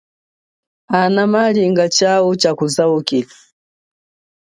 Ana 0.99 1.23
malinga 1.31 1.85
chau 1.97 2.27
chakuzaukila. 2.41 3.35